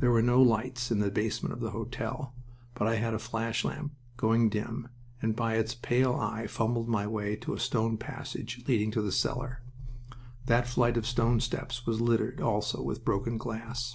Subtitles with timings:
[0.00, 2.34] There were no lights in the basement of the hotel,
[2.74, 4.88] but I had a flash lamp, going dim,
[5.22, 9.12] and by its pale eye fumbled my way to a stone passage leading to the
[9.12, 9.62] cellar.
[10.46, 13.94] That flight of stone steps was littered also with broken glass.